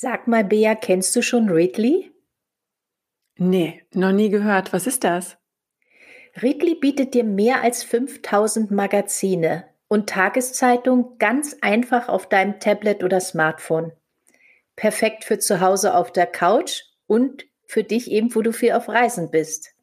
[0.00, 2.12] Sag mal, Bea, kennst du schon Ridley?
[3.36, 4.72] Nee, noch nie gehört.
[4.72, 5.38] Was ist das?
[6.40, 13.18] Ridley bietet dir mehr als 5000 Magazine und Tageszeitungen ganz einfach auf deinem Tablet oder
[13.18, 13.90] Smartphone.
[14.76, 18.88] Perfekt für zu Hause auf der Couch und für dich eben, wo du viel auf
[18.88, 19.74] Reisen bist.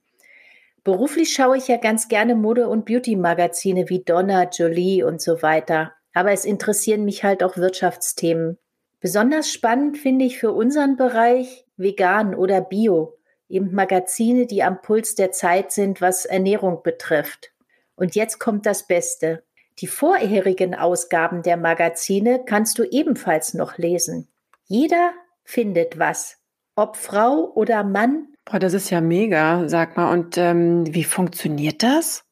[0.85, 5.93] Beruflich schaue ich ja ganz gerne Mode- und Beauty-Magazine wie Donna, Jolie und so weiter.
[6.13, 8.57] Aber es interessieren mich halt auch Wirtschaftsthemen.
[8.99, 13.17] Besonders spannend finde ich für unseren Bereich vegan oder bio,
[13.49, 17.51] eben Magazine, die am Puls der Zeit sind, was Ernährung betrifft.
[17.95, 19.43] Und jetzt kommt das Beste.
[19.79, 24.27] Die vorherigen Ausgaben der Magazine kannst du ebenfalls noch lesen.
[24.65, 25.11] Jeder
[25.43, 26.37] findet was.
[26.75, 30.13] Ob Frau oder Mann, Boah, das ist ja mega, sag mal.
[30.13, 32.23] Und ähm, wie funktioniert das?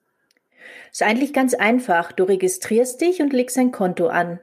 [0.91, 2.11] Ist eigentlich ganz einfach.
[2.11, 4.39] Du registrierst dich und legst ein Konto an.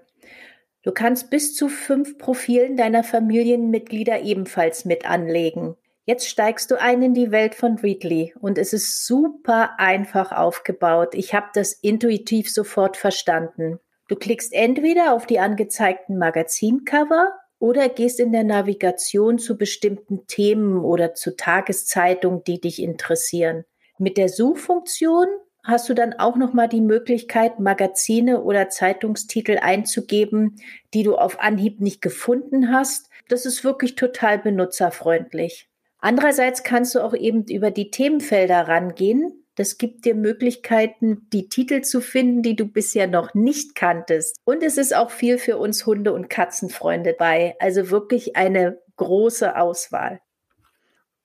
[0.83, 5.77] Du kannst bis zu fünf Profilen deiner Familienmitglieder ebenfalls mit anlegen.
[6.07, 11.15] Jetzt steigst du ein in die Welt von Readly und es ist super einfach aufgebaut.
[11.15, 13.79] Ich habe das intuitiv sofort verstanden.
[14.09, 20.83] Du klickst entweder auf die angezeigten Magazincover oder gehst in der Navigation zu bestimmten Themen
[20.83, 23.65] oder zu Tageszeitungen, die dich interessieren.
[23.99, 25.29] Mit der Suchfunktion
[25.65, 30.57] hast du dann auch noch mal die Möglichkeit, Magazine oder Zeitungstitel einzugeben,
[30.95, 33.09] die du auf Anhieb nicht gefunden hast.
[33.29, 35.69] Das ist wirklich total benutzerfreundlich.
[35.99, 41.83] Andererseits kannst du auch eben über die Themenfelder rangehen das gibt dir Möglichkeiten, die Titel
[41.83, 44.37] zu finden, die du bisher noch nicht kanntest.
[44.45, 47.57] Und es ist auch viel für uns Hunde- und Katzenfreunde bei.
[47.59, 50.21] Also wirklich eine große Auswahl.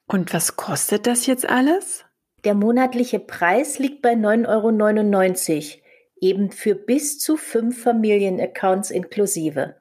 [0.07, 2.04] Und was kostet das jetzt alles?
[2.45, 4.69] Der monatliche Preis liegt bei 9,99 Euro,
[6.21, 9.77] eben für bis zu fünf Familienaccounts inklusive.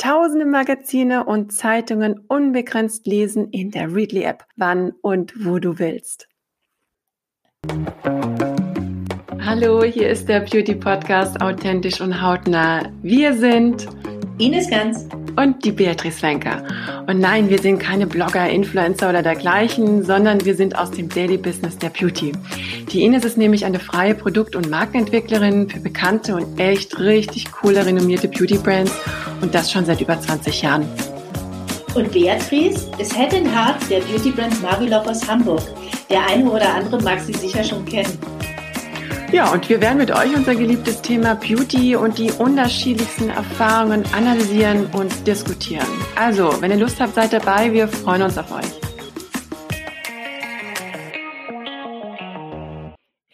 [0.00, 6.26] Tausende Magazine und Zeitungen unbegrenzt lesen in der Readly App, wann und wo du willst.
[9.44, 12.82] Hallo, hier ist der Beauty Podcast Authentisch und Hautnah.
[13.02, 13.88] Wir sind
[14.38, 16.62] Ines Ganz und die Beatrice Wenker.
[17.06, 21.38] Und nein, wir sind keine Blogger, Influencer oder dergleichen, sondern wir sind aus dem Daily
[21.38, 22.32] Business der Beauty.
[22.92, 27.84] Die Ines ist nämlich eine freie Produkt- und Markenentwicklerin für bekannte und echt richtig coole,
[27.84, 28.92] renommierte Beauty Brands
[29.40, 30.86] und das schon seit über 20 Jahren.
[31.94, 35.62] Und Beatrice ist Head and Heart der Beauty Brand Marvelove aus Hamburg.
[36.10, 38.18] Der eine oder andere mag sie sicher schon kennen.
[39.32, 44.86] Ja, und wir werden mit euch unser geliebtes Thema Beauty und die unterschiedlichsten Erfahrungen analysieren
[44.86, 45.86] und diskutieren.
[46.16, 47.72] Also, wenn ihr Lust habt, seid dabei.
[47.72, 48.66] Wir freuen uns auf euch.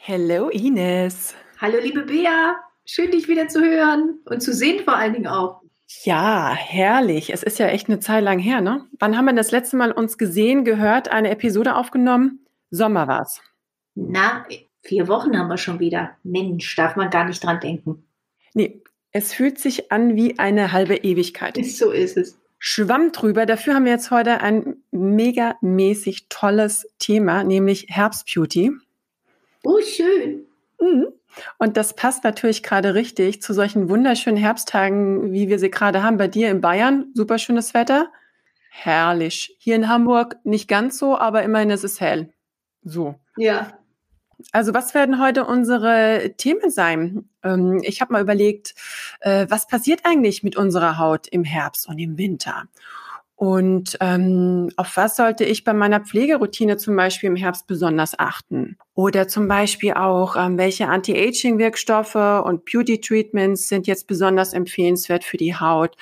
[0.06, 1.34] Hallo Ines.
[1.62, 2.56] Hallo liebe Bea.
[2.84, 5.62] Schön, dich wieder zu hören und zu sehen vor allen Dingen auch.
[6.04, 7.32] Ja, herrlich.
[7.32, 8.84] Es ist ja echt eine Zeit lang her, ne?
[8.98, 12.44] Wann haben wir das letzte Mal uns gesehen, gehört, eine Episode aufgenommen?
[12.70, 13.40] Sommer war's.
[13.94, 14.44] Na,
[14.86, 16.16] Vier Wochen haben wir schon wieder.
[16.22, 18.04] Mensch, darf man gar nicht dran denken.
[18.54, 21.58] Nee, es fühlt sich an wie eine halbe Ewigkeit.
[21.64, 22.38] So ist es.
[22.58, 23.46] Schwamm drüber.
[23.46, 28.72] Dafür haben wir jetzt heute ein megamäßig tolles Thema, nämlich Herbstbeauty.
[29.64, 30.46] Oh, schön.
[30.80, 31.08] Mhm.
[31.58, 36.16] Und das passt natürlich gerade richtig zu solchen wunderschönen Herbsttagen, wie wir sie gerade haben.
[36.16, 38.12] Bei dir in Bayern, super schönes Wetter.
[38.70, 39.56] Herrlich.
[39.58, 42.32] Hier in Hamburg nicht ganz so, aber immerhin ist es hell.
[42.84, 43.16] So.
[43.36, 43.76] Ja.
[44.52, 47.28] Also was werden heute unsere Themen sein?
[47.42, 48.74] Ähm, ich habe mal überlegt,
[49.20, 52.64] äh, was passiert eigentlich mit unserer Haut im Herbst und im Winter?
[53.38, 58.78] Und ähm, auf was sollte ich bei meiner Pflegeroutine zum Beispiel im Herbst besonders achten?
[58.94, 65.54] Oder zum Beispiel auch, ähm, welche Anti-Aging-Wirkstoffe und Beauty-Treatments sind jetzt besonders empfehlenswert für die
[65.54, 65.98] Haut?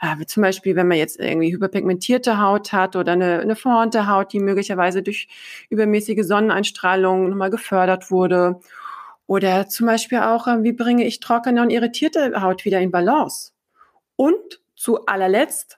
[0.00, 4.32] Äh, zum Beispiel, wenn man jetzt irgendwie hyperpigmentierte Haut hat oder eine, eine verhornte Haut,
[4.32, 5.28] die möglicherweise durch
[5.68, 8.60] übermäßige Sonneneinstrahlung nochmal gefördert wurde.
[9.26, 13.52] Oder zum Beispiel auch, äh, wie bringe ich trockene und irritierte Haut wieder in Balance?
[14.16, 15.77] Und zu allerletzt,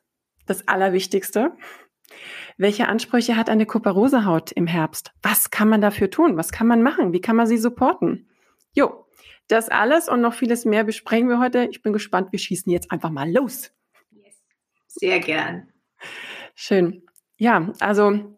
[0.51, 1.53] das Allerwichtigste.
[2.59, 5.13] Welche Ansprüche hat eine Kuparosehaut im Herbst?
[5.23, 6.37] Was kann man dafür tun?
[6.37, 7.13] Was kann man machen?
[7.13, 8.29] Wie kann man sie supporten?
[8.75, 9.07] Jo,
[9.49, 11.69] das alles und noch vieles mehr besprechen wir heute.
[11.71, 12.33] Ich bin gespannt.
[12.33, 13.73] Wir schießen jetzt einfach mal los.
[14.87, 15.73] Sehr gern.
[16.55, 17.03] Schön.
[17.37, 18.37] Ja, also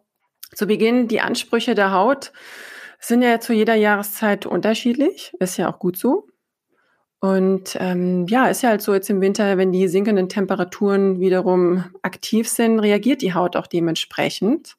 [0.55, 2.33] zu Beginn die Ansprüche der Haut
[2.99, 5.33] sind ja zu jeder Jahreszeit unterschiedlich.
[5.41, 6.29] Ist ja auch gut so.
[7.23, 11.85] Und ähm, ja, ist ja halt so jetzt im Winter, wenn die sinkenden Temperaturen wiederum
[12.03, 14.77] aktiv sind, reagiert die Haut auch dementsprechend,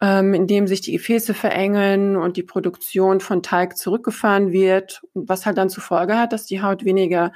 [0.00, 5.58] ähm, indem sich die Gefäße verengen und die Produktion von Talg zurückgefahren wird, was halt
[5.58, 7.32] dann zur Folge hat, dass die Haut weniger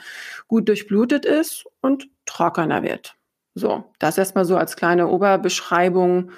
[0.46, 3.16] gut durchblutet ist und trockener wird.
[3.56, 6.30] So, das erstmal so als kleine Oberbeschreibung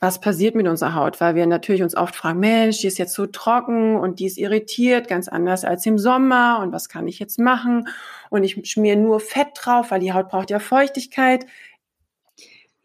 [0.00, 3.12] was passiert mit unserer Haut, weil wir natürlich uns oft fragen, Mensch, die ist jetzt
[3.12, 7.18] so trocken und die ist irritiert, ganz anders als im Sommer und was kann ich
[7.18, 7.86] jetzt machen?
[8.30, 11.44] Und ich schmier nur Fett drauf, weil die Haut braucht ja Feuchtigkeit.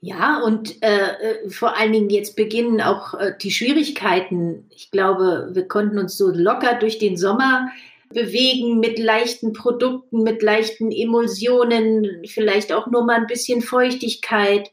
[0.01, 4.69] Ja, und äh, äh, vor allen Dingen jetzt beginnen auch äh, die Schwierigkeiten.
[4.69, 7.69] Ich glaube, wir konnten uns so locker durch den Sommer
[8.13, 14.69] bewegen mit leichten Produkten, mit leichten Emulsionen, vielleicht auch nur mal ein bisschen Feuchtigkeit.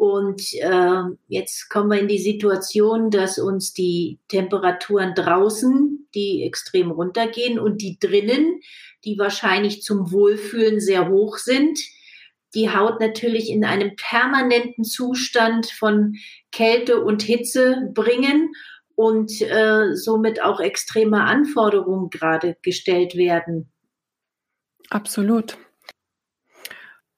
[0.00, 6.90] Und äh, jetzt kommen wir in die Situation, dass uns die Temperaturen draußen, die extrem
[6.90, 8.62] runtergehen und die drinnen,
[9.04, 11.78] die wahrscheinlich zum Wohlfühlen sehr hoch sind,
[12.54, 16.14] die Haut natürlich in einem permanenten Zustand von
[16.50, 18.54] Kälte und Hitze bringen
[18.94, 23.70] und äh, somit auch extreme Anforderungen gerade gestellt werden.
[24.88, 25.58] Absolut.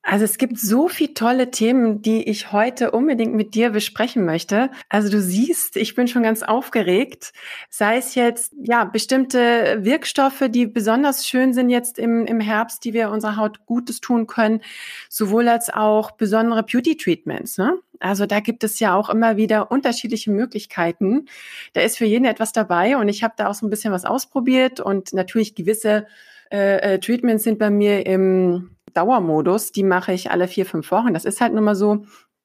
[0.04, 4.68] Also es gibt so viele tolle Themen, die ich heute unbedingt mit dir besprechen möchte.
[4.88, 7.32] Also du siehst, ich bin schon ganz aufgeregt.
[7.70, 12.94] Sei es jetzt ja bestimmte Wirkstoffe, die besonders schön sind jetzt im, im Herbst, die
[12.94, 14.60] wir unserer Haut Gutes tun können,
[15.08, 17.56] sowohl als auch besondere Beauty Treatments.
[17.56, 17.78] Ne?
[18.00, 21.26] Also da gibt es ja auch immer wieder unterschiedliche Möglichkeiten.
[21.74, 24.04] Da ist für jeden etwas dabei und ich habe da auch so ein bisschen was
[24.04, 26.08] ausprobiert und natürlich gewisse
[26.52, 31.14] äh, äh, Treatments sind bei mir im Dauermodus, die mache ich alle vier, fünf Wochen.
[31.14, 32.04] Das ist halt nun mal so.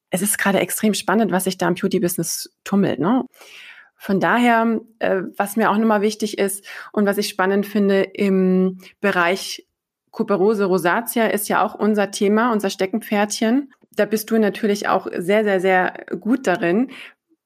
[0.09, 3.00] Es ist gerade extrem spannend, was sich da im Beauty-Business tummelt.
[3.00, 3.25] Ne?
[3.98, 8.80] Von daher, äh, was mir auch nochmal wichtig ist und was ich spannend finde im
[9.01, 9.68] Bereich
[10.12, 13.74] Kuperose rosacea ist ja auch unser Thema, unser Steckenpferdchen.
[13.92, 16.92] Da bist du natürlich auch sehr, sehr, sehr gut darin,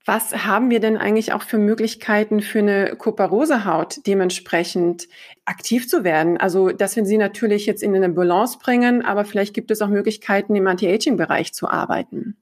[0.05, 5.07] was haben wir denn eigentlich auch für Möglichkeiten für eine Kuparosehaut dementsprechend
[5.45, 6.37] aktiv zu werden?
[6.37, 9.89] Also, dass wir sie natürlich jetzt in eine Balance bringen, aber vielleicht gibt es auch
[9.89, 12.35] Möglichkeiten, im Anti-Aging-Bereich zu arbeiten.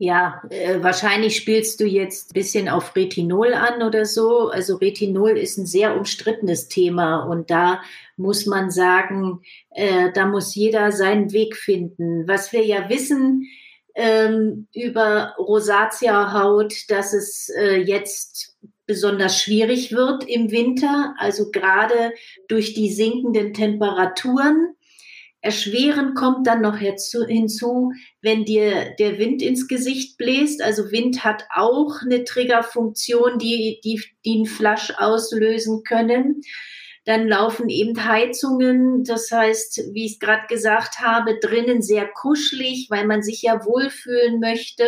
[0.00, 4.48] Ja, äh, wahrscheinlich spielst du jetzt ein bisschen auf Retinol an oder so.
[4.48, 7.82] Also Retinol ist ein sehr umstrittenes Thema und da
[8.16, 9.40] muss man sagen,
[9.70, 12.28] äh, da muss jeder seinen Weg finden.
[12.28, 13.48] Was wir ja wissen,
[13.98, 18.56] ähm, über Rosatia-Haut, dass es äh, jetzt
[18.86, 22.12] besonders schwierig wird im Winter, also gerade
[22.46, 24.76] durch die sinkenden Temperaturen.
[25.40, 27.92] Erschwerend kommt dann noch hinzu,
[28.22, 30.62] wenn dir der Wind ins Gesicht bläst.
[30.62, 36.42] Also Wind hat auch eine Triggerfunktion, die, die, die einen Flasch auslösen können.
[37.08, 42.88] Dann laufen eben Heizungen, das heißt, wie ich es gerade gesagt habe, drinnen sehr kuschelig,
[42.90, 44.84] weil man sich ja wohlfühlen möchte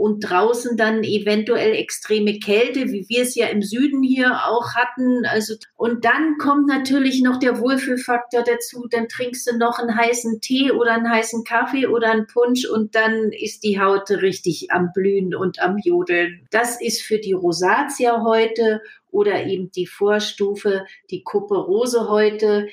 [0.00, 5.26] und draußen dann eventuell extreme Kälte, wie wir es ja im Süden hier auch hatten.
[5.26, 8.86] Also, und dann kommt natürlich noch der Wohlfühlfaktor dazu.
[8.90, 12.94] Dann trinkst du noch einen heißen Tee oder einen heißen Kaffee oder einen Punsch und
[12.94, 16.46] dann ist die Haut richtig am Blühen und am Jodeln.
[16.50, 18.80] Das ist für die Rosatia heute
[19.10, 22.68] oder eben die Vorstufe, die Kuperose heute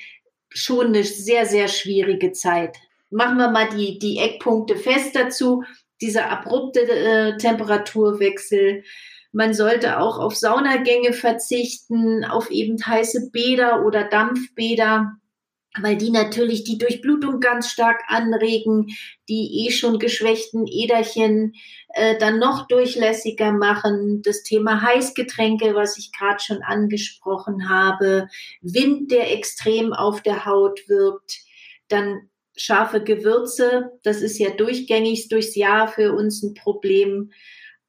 [0.48, 2.78] schon eine sehr, sehr schwierige Zeit.
[3.10, 5.66] Machen wir mal die, die Eckpunkte fest dazu.
[6.02, 8.84] Dieser abrupte äh, Temperaturwechsel.
[9.32, 15.18] Man sollte auch auf Saunagänge verzichten, auf eben heiße Bäder oder Dampfbäder
[15.82, 18.88] weil die natürlich die Durchblutung ganz stark anregen,
[19.30, 21.54] die eh schon geschwächten Äderchen
[21.90, 24.22] äh, dann noch durchlässiger machen.
[24.24, 28.28] Das Thema Heißgetränke, was ich gerade schon angesprochen habe,
[28.62, 31.40] Wind, der extrem auf der Haut wirkt,
[31.90, 37.32] dann scharfe Gewürze, das ist ja durchgängig durchs Jahr für uns ein Problem.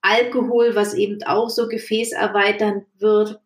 [0.01, 3.41] Alkohol, was eben auch so gefäßerweiternd wird,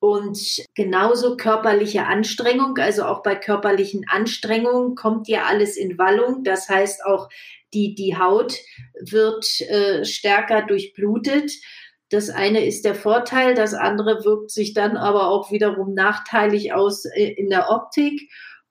[0.00, 6.44] und genauso körperliche Anstrengung, also auch bei körperlichen Anstrengungen kommt ja alles in Wallung.
[6.44, 7.28] Das heißt auch
[7.74, 8.56] die, die Haut
[9.00, 11.50] wird äh, stärker durchblutet.
[12.10, 17.04] Das eine ist der Vorteil, das andere wirkt sich dann aber auch wiederum nachteilig aus
[17.04, 18.30] äh, in der Optik.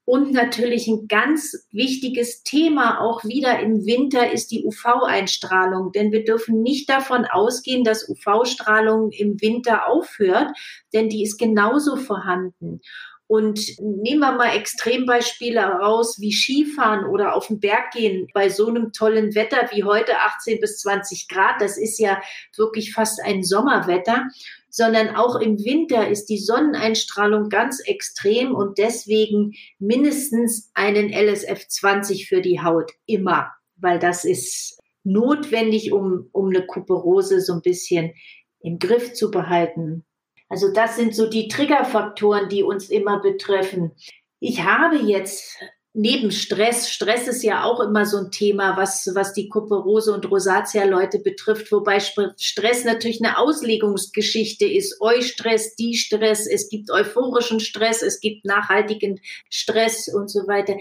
[0.09, 5.91] Und natürlich ein ganz wichtiges Thema auch wieder im Winter ist die UV-Einstrahlung.
[5.91, 10.57] Denn wir dürfen nicht davon ausgehen, dass UV-Strahlung im Winter aufhört,
[10.93, 12.79] denn die ist genauso vorhanden.
[13.27, 18.67] Und nehmen wir mal Extrembeispiele heraus wie Skifahren oder auf den Berg gehen bei so
[18.67, 21.59] einem tollen Wetter wie heute 18 bis 20 Grad.
[21.59, 22.21] Das ist ja
[22.55, 24.29] wirklich fast ein Sommerwetter
[24.77, 32.27] sondern auch im Winter ist die Sonneneinstrahlung ganz extrem und deswegen mindestens einen LSF 20
[32.27, 38.13] für die Haut immer, weil das ist notwendig, um, um eine Kuperose so ein bisschen
[38.60, 40.05] im Griff zu behalten.
[40.48, 43.93] Also das sind so die Triggerfaktoren, die uns immer betreffen.
[44.39, 45.57] Ich habe jetzt
[45.97, 50.29] neben Stress, Stress ist ja auch immer so ein Thema, was, was die Kuperose und
[50.29, 55.01] Rosatia-Leute betrifft, wobei Stress natürlich eine Auslegungsgeschichte ist.
[55.01, 60.75] Eustress, die Stress, es gibt euphorischen Stress, es gibt nachhaltigen Stress und so weiter.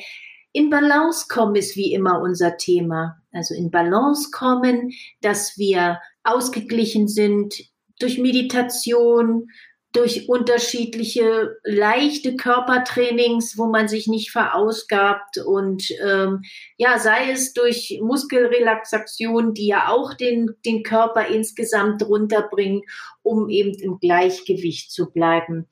[0.52, 3.16] In Balance kommen ist wie immer unser Thema.
[3.32, 4.92] Also in Balance kommen,
[5.23, 7.54] dass wir ausgeglichen sind
[7.99, 9.49] durch Meditation,
[9.93, 16.43] durch unterschiedliche leichte Körpertrainings, wo man sich nicht verausgabt und ähm,
[16.76, 22.83] ja, sei es durch Muskelrelaxation, die ja auch den, den Körper insgesamt runterbringen,
[23.23, 25.66] um eben im Gleichgewicht zu bleiben.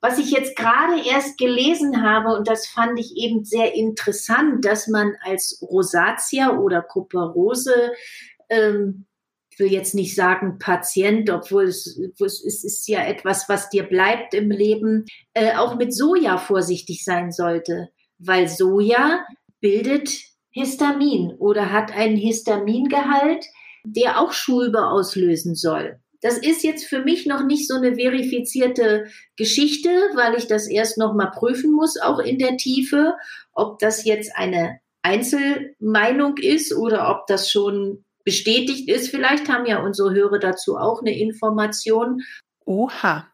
[0.00, 4.86] Was ich jetzt gerade erst gelesen habe, und das fand ich eben sehr interessant, dass
[4.86, 7.92] man als Rosatia oder Kuperose
[8.48, 9.05] ähm,
[9.56, 14.34] ich will jetzt nicht sagen Patient, obwohl es, es ist ja etwas, was dir bleibt
[14.34, 19.24] im Leben, äh, auch mit Soja vorsichtig sein sollte, weil Soja
[19.62, 20.10] bildet
[20.50, 23.46] Histamin oder hat einen Histamingehalt,
[23.82, 26.00] der auch Schulbe auslösen soll.
[26.20, 30.98] Das ist jetzt für mich noch nicht so eine verifizierte Geschichte, weil ich das erst
[30.98, 33.14] noch mal prüfen muss, auch in der Tiefe,
[33.54, 39.08] ob das jetzt eine Einzelmeinung ist oder ob das schon bestätigt ist.
[39.08, 42.20] Vielleicht haben ja unsere Hörer dazu auch eine Information.
[42.66, 43.26] Oha.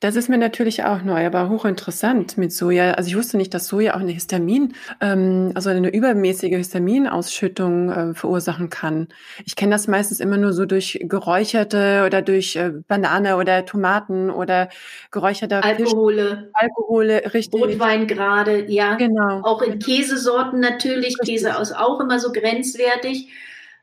[0.00, 2.92] Das ist mir natürlich auch neu, aber hochinteressant mit Soja.
[2.92, 8.14] Also ich wusste nicht, dass Soja auch eine Histamin, ähm, also eine übermäßige Histaminausschüttung äh,
[8.14, 9.08] verursachen kann.
[9.46, 14.28] Ich kenne das meistens immer nur so durch geräucherte oder durch äh, Banane oder Tomaten
[14.28, 14.68] oder
[15.10, 16.28] geräucherte Alkohole.
[16.28, 17.62] Fisch, Alkohole, richtig.
[17.62, 18.96] Rotwein gerade, ja.
[18.96, 19.40] Genau.
[19.44, 21.16] Auch in Käsesorten natürlich.
[21.20, 21.36] Richtig.
[21.36, 23.30] Käse ist auch immer so grenzwertig.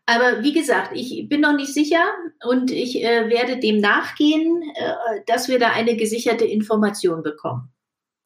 [0.05, 2.03] Aber wie gesagt, ich bin noch nicht sicher
[2.43, 7.71] und ich äh, werde dem nachgehen, äh, dass wir da eine gesicherte Information bekommen.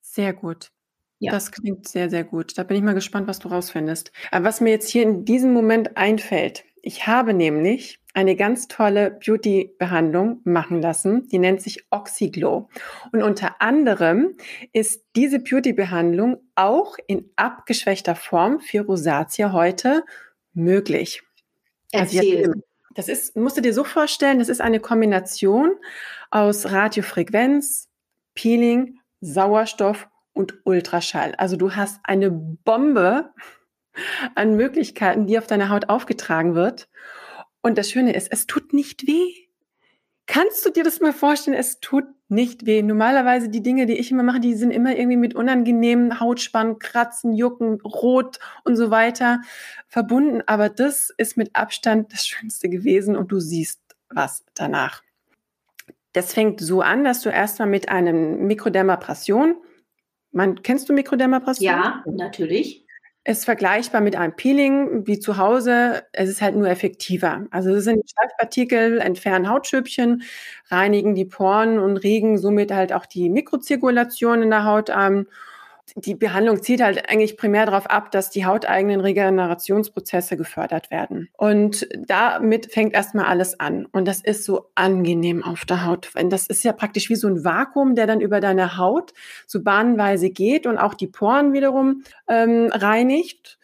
[0.02, 0.72] Sehr gut.
[1.20, 1.32] Ja.
[1.32, 2.58] Das klingt sehr, sehr gut.
[2.58, 4.12] Da bin ich mal gespannt, was du rausfindest.
[4.32, 9.12] Aber was mir jetzt hier in diesem Moment einfällt, ich habe nämlich eine ganz tolle
[9.26, 12.70] Beauty-Behandlung machen lassen, die nennt sich Oxyglow.
[13.12, 14.36] Und unter anderem
[14.72, 20.06] ist diese Beauty-Behandlung auch in abgeschwächter Form für Rosatia heute
[20.54, 21.24] möglich.
[21.96, 22.48] Also Erzähl.
[22.48, 22.62] Also
[22.96, 25.76] das ist, musst du dir so vorstellen, das ist eine Kombination
[26.32, 27.90] aus Radiofrequenz,
[28.36, 31.36] Peeling, Sauerstoff und Ultraschall.
[31.36, 33.34] Also du hast eine Bombe
[34.36, 36.88] an Möglichkeiten, die auf deiner Haut aufgetragen wird.
[37.62, 39.45] Und das Schöne ist, es tut nicht weh.
[40.28, 41.56] Kannst du dir das mal vorstellen?
[41.56, 42.82] Es tut nicht weh.
[42.82, 47.34] Normalerweise die Dinge, die ich immer mache, die sind immer irgendwie mit unangenehmen Hautspannen, Kratzen,
[47.34, 49.42] Jucken, Rot und so weiter
[49.88, 50.42] verbunden.
[50.48, 55.04] Aber das ist mit Abstand das Schönste gewesen und du siehst was danach.
[56.14, 59.58] Das fängt so an, dass du erstmal mit einem Mikrodermabrasion,
[60.32, 61.66] man, kennst du Mikrodermabrasion?
[61.66, 62.85] Ja, natürlich
[63.26, 66.04] ist vergleichbar mit einem Peeling wie zu Hause.
[66.12, 67.48] Es ist halt nur effektiver.
[67.52, 70.24] Also es sind Schleifpartikel, entfernen Hautschüppchen,
[70.70, 75.26] reinigen die Poren und regen somit halt auch die Mikrozirkulation in der Haut an
[75.96, 81.30] die Behandlung zielt halt eigentlich primär darauf ab, dass die hauteigenen Regenerationsprozesse gefördert werden.
[81.38, 83.86] Und damit fängt erstmal alles an.
[83.86, 86.10] Und das ist so angenehm auf der Haut.
[86.30, 89.14] Das ist ja praktisch wie so ein Vakuum, der dann über deine Haut
[89.46, 93.60] so bahnenweise geht und auch die Poren wiederum ähm, reinigt.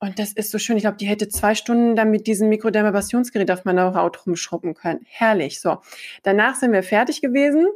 [0.00, 0.76] Und das ist so schön.
[0.76, 5.00] Ich glaube, die hätte zwei Stunden dann mit diesem Mikrodermabationsgerät auf meiner Haut rumschrubben können.
[5.06, 5.60] Herrlich.
[5.60, 5.78] So.
[6.22, 7.68] Danach sind wir fertig gewesen.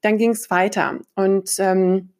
[0.00, 1.00] Dann ging es weiter.
[1.16, 2.11] Und ähm,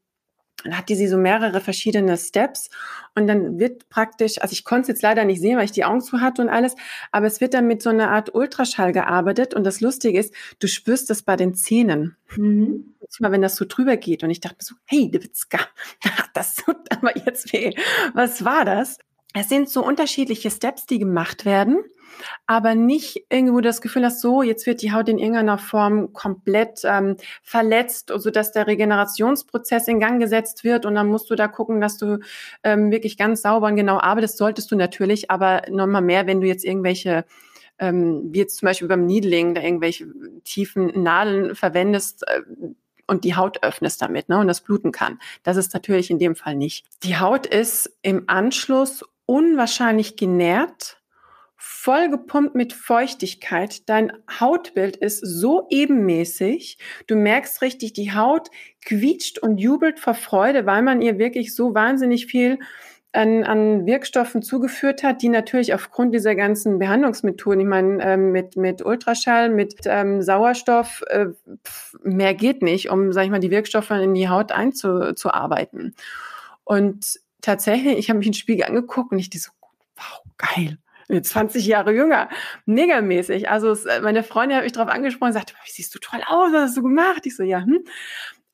[0.64, 2.70] dann hat die sie so mehrere verschiedene Steps
[3.14, 5.84] und dann wird praktisch, also ich konnte es jetzt leider nicht sehen, weil ich die
[5.84, 6.74] Augen zu hatte und alles,
[7.10, 10.68] aber es wird dann mit so einer Art Ultraschall gearbeitet und das Lustige ist, du
[10.68, 12.16] spürst das bei den Zähnen.
[12.36, 12.94] Mhm.
[13.20, 15.58] Mal, wenn das so drüber geht und ich dachte mir so, hey, Dewitzka,
[16.34, 17.74] das tut aber jetzt weh.
[18.14, 18.98] Was war das?
[19.34, 21.84] Es sind so unterschiedliche Steps, die gemacht werden
[22.46, 26.80] aber nicht irgendwo das Gefühl hast, so, jetzt wird die Haut in irgendeiner Form komplett
[26.84, 31.48] ähm, verletzt, so dass der Regenerationsprozess in Gang gesetzt wird und dann musst du da
[31.48, 32.18] gucken, dass du
[32.62, 36.46] ähm, wirklich ganz sauber und genau arbeitest, solltest du natürlich, aber nochmal mehr, wenn du
[36.46, 37.24] jetzt irgendwelche
[37.78, 40.06] ähm, wie jetzt zum Beispiel beim Needling, da irgendwelche
[40.44, 42.42] tiefen Nadeln verwendest, äh,
[43.06, 45.18] und die Haut öffnest damit ne, und das bluten kann.
[45.42, 46.86] Das ist natürlich in dem Fall nicht.
[47.02, 51.01] Die Haut ist im Anschluss unwahrscheinlich genährt
[51.64, 53.88] voll gepumpt mit Feuchtigkeit.
[53.88, 56.76] Dein Hautbild ist so ebenmäßig.
[57.06, 58.48] Du merkst richtig, die Haut
[58.84, 62.58] quietscht und jubelt vor Freude, weil man ihr wirklich so wahnsinnig viel
[63.12, 68.56] an, an Wirkstoffen zugeführt hat, die natürlich aufgrund dieser ganzen Behandlungsmethoden, ich meine, ähm, mit,
[68.56, 71.26] mit Ultraschall, mit ähm, Sauerstoff, äh,
[71.64, 75.94] pf, mehr geht nicht, um, sag ich mal, die Wirkstoffe in die Haut einzuarbeiten.
[76.64, 79.52] Und tatsächlich, ich habe mich in den Spiegel angeguckt und ich so,
[79.94, 80.78] wow, geil.
[81.22, 82.28] 20 Jahre jünger,
[82.66, 83.50] megamäßig.
[83.50, 86.52] Also es, meine Freundin hat mich darauf angesprochen und sagte, wie siehst du toll aus,
[86.52, 87.26] was hast du gemacht?
[87.26, 87.84] Ich so, ja, hm.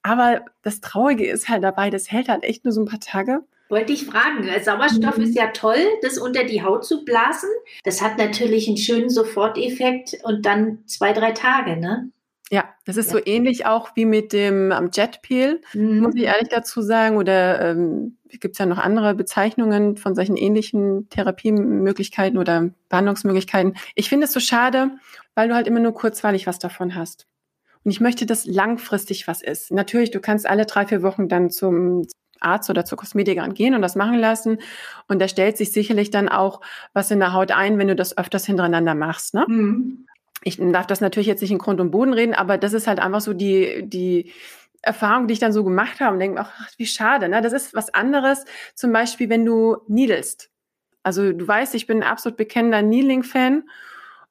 [0.03, 3.45] Aber das Traurige ist halt dabei, das hält halt echt nur so ein paar Tage.
[3.69, 4.49] Wollte ich fragen.
[4.63, 5.25] Sauerstoff mhm.
[5.25, 7.51] ist ja toll, das unter die Haut zu blasen.
[7.85, 12.11] Das hat natürlich einen schönen Soforteffekt und dann zwei, drei Tage, ne?
[12.51, 13.19] Ja, das ist ja.
[13.19, 16.01] so ähnlich auch wie mit dem am Jetpeel, mhm.
[16.01, 17.17] muss ich ehrlich dazu sagen.
[17.17, 23.75] Oder ähm, gibt es ja noch andere Bezeichnungen von solchen ähnlichen Therapiemöglichkeiten oder Behandlungsmöglichkeiten.
[23.95, 24.93] Ich finde es so schade,
[25.35, 27.27] weil du halt immer nur kurzweilig was davon hast.
[27.85, 29.71] Und ich möchte, dass langfristig was ist.
[29.71, 32.07] Natürlich, du kannst alle drei, vier Wochen dann zum
[32.41, 34.59] Arzt oder zur Kosmetikerin gehen und das machen lassen.
[35.07, 36.61] Und da stellt sich sicherlich dann auch
[36.93, 39.35] was in der Haut ein, wenn du das öfters hintereinander machst.
[39.35, 39.45] Ne?
[39.49, 40.08] Mhm.
[40.45, 43.01] Ich darf das natürlich jetzt nicht in Grund und Boden reden, aber das ist halt
[43.01, 44.33] einfach so die, die
[44.83, 47.29] Erfahrung, die ich dann so gemacht habe und denke, ach, wie schade.
[47.29, 47.43] Ne?
[47.43, 50.51] Das ist was anderes, zum Beispiel, wenn du niedelst.
[51.03, 53.65] Also du weißt, ich bin ein absolut bekennender Needling-Fan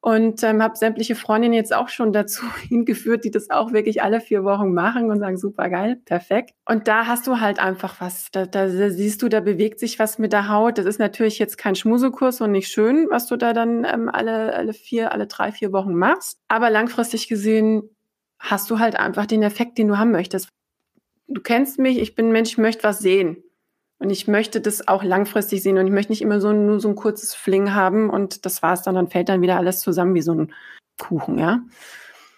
[0.07, 4.21] und ähm, habe sämtliche Freundinnen jetzt auch schon dazu hingeführt, die das auch wirklich alle
[4.21, 6.53] vier Wochen machen und sagen, super geil, perfekt.
[6.65, 8.31] Und da hast du halt einfach was.
[8.31, 10.77] Da, da siehst du, da bewegt sich was mit der Haut.
[10.77, 14.53] Das ist natürlich jetzt kein Schmusekurs und nicht schön, was du da dann ähm, alle,
[14.53, 16.39] alle vier, alle drei, vier Wochen machst.
[16.47, 17.83] Aber langfristig gesehen
[18.39, 20.47] hast du halt einfach den Effekt, den du haben möchtest.
[21.27, 23.43] Du kennst mich, ich bin Mensch, ich möchte was sehen.
[23.99, 26.89] Und ich möchte das auch langfristig sehen und ich möchte nicht immer so nur so
[26.89, 30.21] ein kurzes Fling haben und das war's dann, dann fällt dann wieder alles zusammen wie
[30.21, 30.53] so ein
[30.99, 31.61] Kuchen, ja.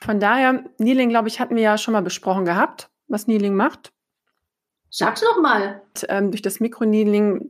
[0.01, 3.91] Von daher, Kneeling, glaube ich, hatten wir ja schon mal besprochen gehabt, was Kneeling macht.
[4.89, 5.81] Sag's noch mal.
[5.95, 7.49] Und, ähm, durch das Mikroneedling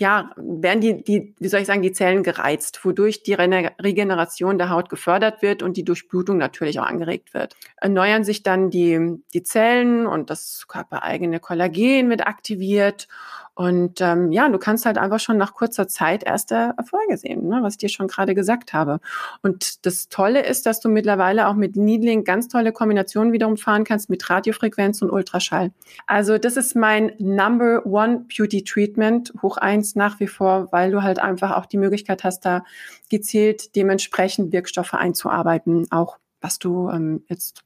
[0.00, 4.70] ja, werden die, die, wie soll ich sagen, die Zellen gereizt, wodurch die Regeneration der
[4.70, 7.54] Haut gefördert wird und die Durchblutung natürlich auch angeregt wird.
[7.76, 13.08] Erneuern sich dann die, die Zellen und das körpereigene Kollagen wird aktiviert
[13.54, 17.58] und ähm, ja, du kannst halt einfach schon nach kurzer Zeit erste Erfolge sehen, ne,
[17.62, 19.00] was ich dir schon gerade gesagt habe.
[19.42, 23.84] Und das Tolle ist, dass du mittlerweile auch mit Needling ganz tolle Kombinationen wiederum fahren
[23.84, 25.72] kannst mit Radiofrequenz und Ultraschall.
[26.06, 31.02] Also das ist mein Number One Beauty Treatment, hoch eins nach wie vor, weil du
[31.02, 32.64] halt einfach auch die Möglichkeit hast, da
[33.10, 37.62] gezielt dementsprechend Wirkstoffe einzuarbeiten, auch was du ähm, jetzt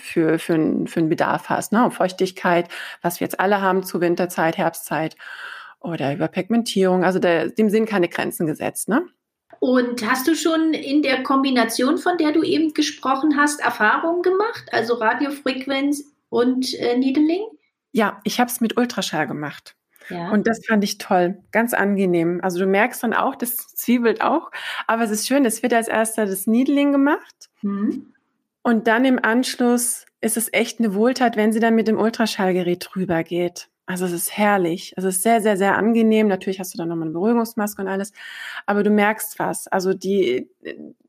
[0.00, 1.72] für, für, einen, für einen Bedarf hast.
[1.72, 1.90] Ne?
[1.90, 2.68] Feuchtigkeit,
[3.00, 5.16] was wir jetzt alle haben zu Winterzeit, Herbstzeit
[5.80, 7.04] oder über Pigmentierung.
[7.04, 8.88] Also der, dem sind keine Grenzen gesetzt.
[8.88, 9.06] Ne?
[9.60, 14.64] Und hast du schon in der Kombination, von der du eben gesprochen hast, Erfahrungen gemacht?
[14.72, 17.42] Also Radiofrequenz und äh, Needling?
[17.92, 19.76] Ja, ich habe es mit Ultraschall gemacht.
[20.08, 20.30] Ja.
[20.30, 22.40] Und das fand ich toll, ganz angenehm.
[22.42, 24.50] Also du merkst dann auch, das zwiebelt auch,
[24.86, 27.50] aber es ist schön, es wird als erster das Needling gemacht.
[27.62, 28.11] Mhm.
[28.62, 32.88] Und dann im Anschluss ist es echt eine Wohltat, wenn sie dann mit dem Ultraschallgerät
[32.90, 33.68] drüber geht.
[33.86, 34.94] Also es ist herrlich.
[34.96, 36.28] Es ist sehr, sehr, sehr angenehm.
[36.28, 38.12] Natürlich hast du dann nochmal eine Beruhigungsmaske und alles.
[38.64, 39.66] Aber du merkst was.
[39.66, 40.48] Also die,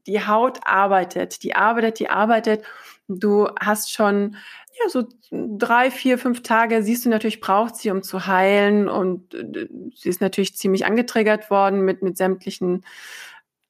[0.08, 2.63] die Haut arbeitet, die arbeitet, die arbeitet.
[3.08, 4.38] Du hast schon,
[4.82, 8.89] ja, so drei, vier, fünf Tage siehst du natürlich, braucht sie, um zu heilen.
[8.89, 12.84] Und äh, sie ist natürlich ziemlich angetriggert worden mit, mit sämtlichen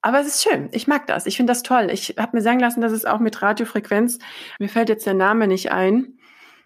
[0.03, 0.69] aber es ist schön.
[0.71, 1.25] Ich mag das.
[1.25, 1.89] Ich finde das toll.
[1.91, 4.19] Ich habe mir sagen lassen, dass es auch mit Radiofrequenz,
[4.59, 6.19] mir fällt jetzt der Name nicht ein,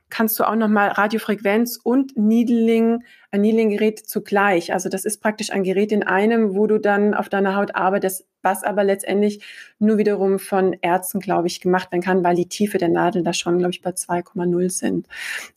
[0.10, 4.74] kannst du auch nochmal Radiofrequenz und Needling, ein Needling-Gerät zugleich.
[4.74, 8.26] Also das ist praktisch ein Gerät in einem, wo du dann auf deiner Haut arbeitest,
[8.42, 9.44] was aber letztendlich
[9.80, 13.34] nur wiederum von Ärzten, glaube ich, gemacht werden kann, weil die Tiefe der Nadel da
[13.34, 15.08] schon, glaube ich, bei 2,0 sind.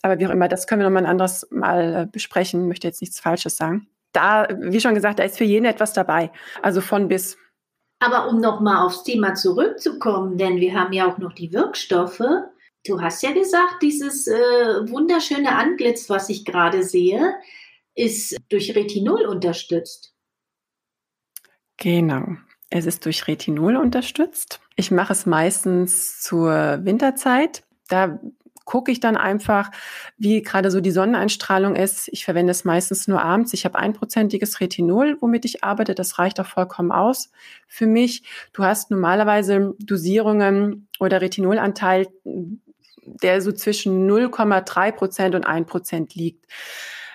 [0.03, 2.69] Aber wie auch immer, das können wir nochmal ein anderes Mal äh, besprechen.
[2.69, 3.87] Möchte jetzt nichts Falsches sagen.
[4.13, 6.31] Da, wie schon gesagt, da ist für jeden etwas dabei.
[6.63, 7.39] Also von bis.
[8.01, 12.23] Aber um nochmal aufs Thema zurückzukommen, denn wir haben ja auch noch die Wirkstoffe.
[12.87, 17.35] Du hast ja gesagt, dieses äh, wunderschöne Antlitz, was ich gerade sehe,
[17.95, 20.15] ist durch Retinol unterstützt.
[21.77, 22.37] Genau.
[22.71, 24.61] Es ist durch Retinol unterstützt.
[24.77, 27.65] Ich mache es meistens zur Winterzeit.
[27.89, 28.19] Da
[28.71, 29.73] gucke ich dann einfach,
[30.17, 32.07] wie gerade so die Sonneneinstrahlung ist.
[32.13, 33.53] Ich verwende es meistens nur abends.
[33.53, 35.97] Ich habe einprozentiges Retinol, womit ich arbeite.
[35.97, 37.33] Das reicht auch vollkommen aus
[37.67, 38.23] für mich.
[38.53, 42.07] Du hast normalerweise Dosierungen oder Retinolanteil,
[43.03, 46.47] der so zwischen 0,3 Prozent und 1 Prozent liegt.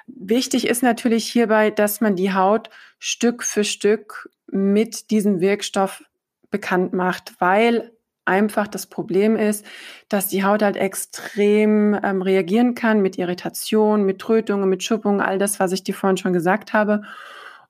[0.07, 6.03] Wichtig ist natürlich hierbei, dass man die Haut Stück für Stück mit diesem Wirkstoff
[6.51, 7.94] bekannt macht, weil
[8.25, 9.65] einfach das Problem ist,
[10.09, 15.37] dass die Haut halt extrem ähm, reagieren kann mit Irritation, mit Trötungen, mit Schuppungen, all
[15.37, 17.03] das, was ich dir vorhin schon gesagt habe.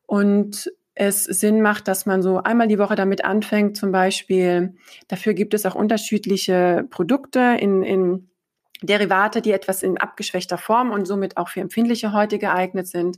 [0.05, 4.75] Und es Sinn macht, dass man so einmal die Woche damit anfängt, zum Beispiel.
[5.09, 8.29] Dafür gibt es auch unterschiedliche Produkte in, in
[8.81, 13.17] Derivate, die etwas in abgeschwächter Form und somit auch für empfindliche Häute geeignet sind.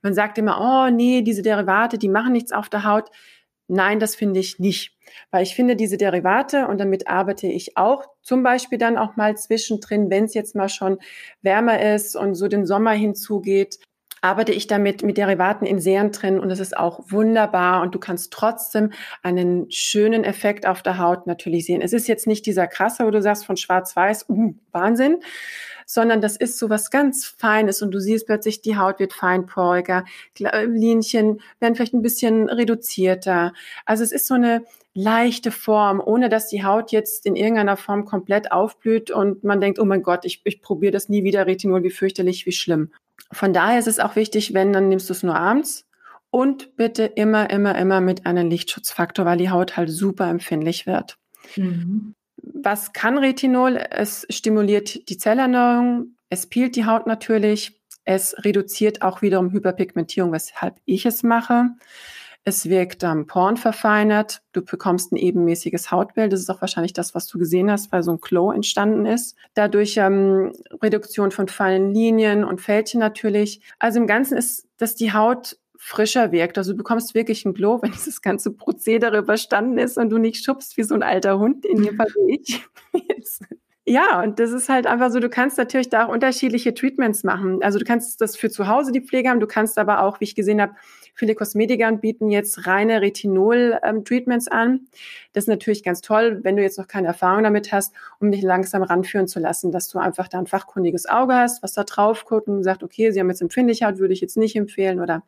[0.00, 3.10] Man sagt immer, oh nee, diese Derivate, die machen nichts auf der Haut.
[3.70, 4.96] Nein, das finde ich nicht.
[5.30, 9.36] Weil ich finde diese Derivate, und damit arbeite ich auch zum Beispiel dann auch mal
[9.36, 10.98] zwischendrin, wenn es jetzt mal schon
[11.42, 13.78] wärmer ist und so den Sommer hinzugeht,
[14.20, 17.98] arbeite ich damit mit Derivaten in Serien drin und es ist auch wunderbar und du
[17.98, 21.82] kannst trotzdem einen schönen Effekt auf der Haut natürlich sehen.
[21.82, 25.20] Es ist jetzt nicht dieser krasse, wo du sagst von schwarz-weiß, uh, Wahnsinn,
[25.86, 30.04] sondern das ist so was ganz Feines und du siehst plötzlich, die Haut wird feinporiger,
[30.38, 33.54] Linien werden vielleicht ein bisschen reduzierter.
[33.86, 38.04] Also es ist so eine leichte Form, ohne dass die Haut jetzt in irgendeiner Form
[38.04, 41.82] komplett aufblüht und man denkt, oh mein Gott, ich, ich probiere das nie wieder, Retinol,
[41.84, 42.90] wie fürchterlich, wie schlimm.
[43.32, 45.86] Von daher ist es auch wichtig, wenn, dann nimmst du es nur abends
[46.30, 51.18] und bitte immer, immer, immer mit einem Lichtschutzfaktor, weil die Haut halt super empfindlich wird.
[51.56, 52.14] Mhm.
[52.42, 53.76] Was kann Retinol?
[53.76, 60.76] Es stimuliert die Zellerneuerung, es peelt die Haut natürlich, es reduziert auch wiederum Hyperpigmentierung, weshalb
[60.84, 61.70] ich es mache.
[62.44, 64.40] Es wirkt am Porn verfeinert.
[64.52, 66.32] Du bekommst ein ebenmäßiges Hautbild.
[66.32, 69.36] Das ist auch wahrscheinlich das, was du gesehen hast, weil so ein Glow entstanden ist.
[69.54, 73.60] Dadurch ähm, Reduktion von feinen Linien und Fältchen natürlich.
[73.78, 76.58] Also im Ganzen ist, dass die Haut frischer wirkt.
[76.58, 80.44] Also du bekommst wirklich ein Glow, wenn dieses ganze Prozedere überstanden ist und du nicht
[80.44, 82.64] schubst wie so ein alter Hund, in dem Fall wie ich.
[83.90, 87.62] Ja, und das ist halt einfach so, du kannst natürlich da auch unterschiedliche Treatments machen.
[87.62, 90.24] Also du kannst das für zu Hause die Pflege haben, du kannst aber auch, wie
[90.24, 90.74] ich gesehen habe,
[91.18, 94.86] viele Kosmetiker bieten jetzt reine Retinol-Treatments an.
[95.32, 98.42] Das ist natürlich ganz toll, wenn du jetzt noch keine Erfahrung damit hast, um dich
[98.42, 102.24] langsam ranführen zu lassen, dass du einfach da ein fachkundiges Auge hast, was da drauf
[102.24, 105.24] guckt und sagt, okay, sie haben jetzt Empfindlichkeit, würde ich jetzt nicht empfehlen oder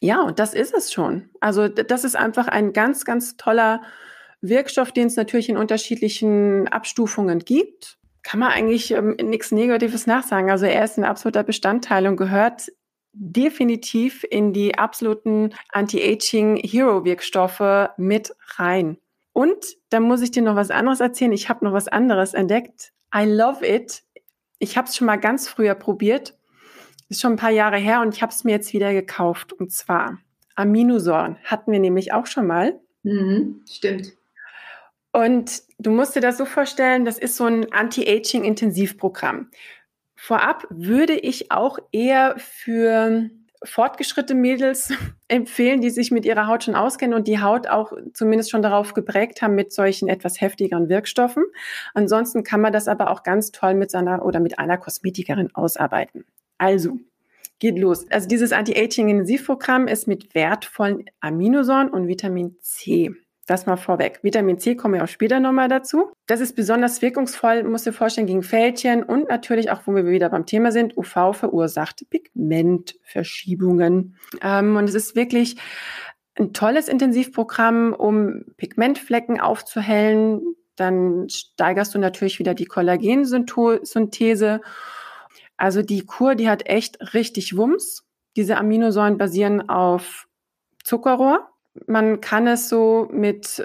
[0.00, 1.30] ja, und das ist es schon.
[1.40, 3.82] Also das ist einfach ein ganz, ganz toller
[4.40, 10.50] Wirkstoff, den es natürlich in unterschiedlichen Abstufungen gibt kann man eigentlich ähm, nichts Negatives nachsagen.
[10.50, 12.70] Also er ist ein absoluter Bestandteil und gehört
[13.12, 18.98] definitiv in die absoluten Anti-Aging-Hero-Wirkstoffe mit rein.
[19.32, 21.32] Und da muss ich dir noch was anderes erzählen.
[21.32, 22.92] Ich habe noch was anderes entdeckt.
[23.14, 24.02] I love it.
[24.58, 26.36] Ich habe es schon mal ganz früher probiert.
[27.08, 29.52] Ist schon ein paar Jahre her und ich habe es mir jetzt wieder gekauft.
[29.52, 30.18] Und zwar
[30.54, 32.80] Aminosäuren hatten wir nämlich auch schon mal.
[33.02, 34.12] Mhm, stimmt.
[35.12, 39.50] Und du musst dir das so vorstellen, das ist so ein Anti-Aging-Intensivprogramm.
[40.24, 43.28] Vorab würde ich auch eher für
[43.64, 44.92] fortgeschrittene Mädels
[45.26, 48.94] empfehlen, die sich mit ihrer Haut schon auskennen und die Haut auch zumindest schon darauf
[48.94, 51.42] geprägt haben mit solchen etwas heftigeren Wirkstoffen.
[51.92, 56.24] Ansonsten kann man das aber auch ganz toll mit seiner oder mit einer Kosmetikerin ausarbeiten.
[56.56, 56.98] Also,
[57.58, 58.08] geht los.
[58.08, 63.10] Also dieses Anti-Aging-Intensivprogramm ist mit wertvollen Aminosäuren und Vitamin C
[63.46, 64.20] das mal vorweg.
[64.22, 66.12] Vitamin C kommen wir auch später nochmal dazu.
[66.26, 70.28] Das ist besonders wirkungsvoll, musst du vorstellen, gegen Fältchen und natürlich auch, wo wir wieder
[70.28, 74.16] beim Thema sind, UV verursacht Pigmentverschiebungen.
[74.40, 75.56] Ähm, und es ist wirklich
[76.38, 80.40] ein tolles Intensivprogramm, um Pigmentflecken aufzuhellen.
[80.76, 84.60] Dann steigerst du natürlich wieder die Kollagensynthese.
[85.56, 88.04] Also die Kur, die hat echt richtig Wumms.
[88.36, 90.28] Diese Aminosäuren basieren auf
[90.82, 91.51] Zuckerrohr
[91.86, 93.64] man kann es so mit,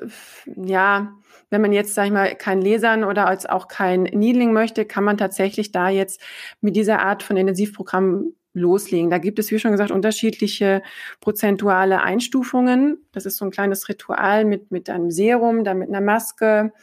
[0.56, 1.14] ja,
[1.50, 5.04] wenn man jetzt, sag ich mal, kein Lesern oder als auch kein Needling möchte, kann
[5.04, 6.22] man tatsächlich da jetzt
[6.62, 9.10] mit dieser Art von Intensivprogramm loslegen.
[9.10, 10.82] Da gibt es, wie schon gesagt, unterschiedliche
[11.22, 13.06] prozentuale Einstufungen.
[13.12, 16.74] Das ist so ein kleines Ritual mit, mit einem Serum, dann mit einer Maske.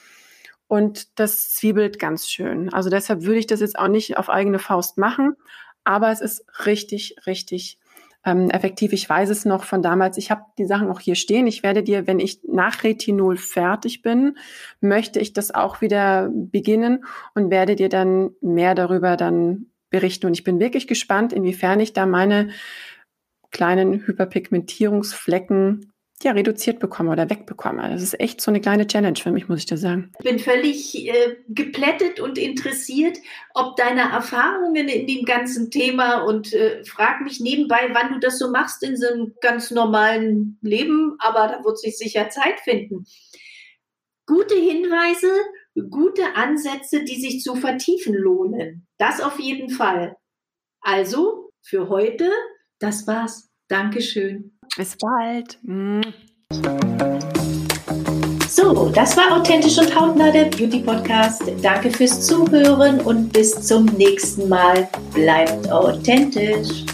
[0.67, 2.73] Und das zwiebelt ganz schön.
[2.73, 5.37] Also deshalb würde ich das jetzt auch nicht auf eigene Faust machen.
[5.85, 7.79] Aber es ist richtig, richtig
[8.25, 8.93] ähm, effektiv.
[8.93, 10.17] Ich weiß es noch von damals.
[10.19, 11.47] Ich habe die Sachen auch hier stehen.
[11.47, 14.39] Ich werde dir, wenn ich nach Retinol fertig bin,
[14.81, 20.27] möchte ich das auch wieder beginnen und werde dir dann mehr darüber dann berichten.
[20.27, 22.49] Und ich bin wirklich gespannt, inwiefern ich da meine
[23.51, 27.91] kleinen Hyperpigmentierungsflecken ja, reduziert bekomme oder wegbekomme.
[27.91, 30.13] Das ist echt so eine kleine Challenge für mich, muss ich da sagen.
[30.19, 33.19] Ich bin völlig äh, geplättet und interessiert,
[33.53, 38.39] ob deine Erfahrungen in dem ganzen Thema und äh, frag mich nebenbei, wann du das
[38.39, 43.05] so machst in so einem ganz normalen Leben, aber da wird sich sicher Zeit finden.
[44.27, 45.31] Gute Hinweise,
[45.91, 48.87] gute Ansätze, die sich zu vertiefen lohnen.
[48.99, 50.17] Das auf jeden Fall.
[50.81, 52.31] Also für heute,
[52.79, 53.51] das war's.
[53.69, 54.54] Dankeschön.
[54.77, 55.59] Bis bald.
[58.49, 61.43] So, das war Authentisch und Hautnah, der Beauty Podcast.
[61.63, 64.89] Danke fürs Zuhören und bis zum nächsten Mal.
[65.13, 66.85] Bleibt authentisch.